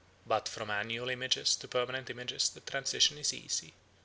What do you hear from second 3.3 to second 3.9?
easy.